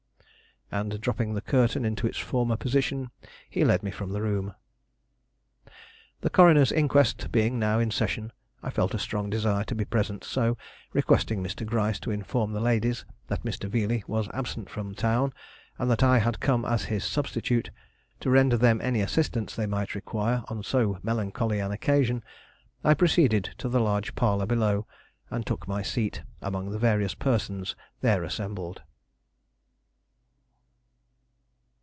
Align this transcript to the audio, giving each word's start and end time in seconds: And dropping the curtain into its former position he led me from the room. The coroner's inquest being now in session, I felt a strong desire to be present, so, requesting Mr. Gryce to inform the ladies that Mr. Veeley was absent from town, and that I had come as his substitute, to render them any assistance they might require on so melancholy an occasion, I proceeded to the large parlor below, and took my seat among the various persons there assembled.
And 0.73 1.01
dropping 1.01 1.33
the 1.33 1.41
curtain 1.41 1.83
into 1.83 2.07
its 2.07 2.17
former 2.17 2.55
position 2.55 3.11
he 3.49 3.65
led 3.65 3.83
me 3.83 3.91
from 3.91 4.11
the 4.13 4.21
room. 4.21 4.55
The 6.21 6.29
coroner's 6.29 6.71
inquest 6.71 7.29
being 7.29 7.59
now 7.59 7.79
in 7.79 7.91
session, 7.91 8.31
I 8.63 8.69
felt 8.69 8.93
a 8.93 8.97
strong 8.97 9.29
desire 9.29 9.65
to 9.65 9.75
be 9.75 9.83
present, 9.83 10.23
so, 10.23 10.57
requesting 10.93 11.43
Mr. 11.43 11.65
Gryce 11.65 11.99
to 11.99 12.11
inform 12.11 12.53
the 12.53 12.61
ladies 12.61 13.03
that 13.27 13.43
Mr. 13.43 13.69
Veeley 13.69 14.05
was 14.07 14.29
absent 14.29 14.69
from 14.69 14.95
town, 14.95 15.33
and 15.77 15.91
that 15.91 16.03
I 16.03 16.19
had 16.19 16.39
come 16.39 16.63
as 16.63 16.85
his 16.85 17.03
substitute, 17.03 17.69
to 18.21 18.29
render 18.29 18.55
them 18.55 18.79
any 18.81 19.01
assistance 19.01 19.53
they 19.53 19.65
might 19.67 19.93
require 19.93 20.41
on 20.47 20.63
so 20.63 20.99
melancholy 21.03 21.59
an 21.59 21.73
occasion, 21.73 22.23
I 22.81 22.93
proceeded 22.93 23.49
to 23.57 23.67
the 23.67 23.81
large 23.81 24.15
parlor 24.15 24.45
below, 24.45 24.87
and 25.29 25.45
took 25.45 25.67
my 25.67 25.81
seat 25.81 26.21
among 26.41 26.69
the 26.69 26.79
various 26.79 27.13
persons 27.13 27.75
there 27.99 28.23
assembled. 28.23 28.83